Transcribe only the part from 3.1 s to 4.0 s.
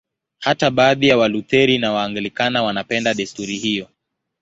desturi hiyo.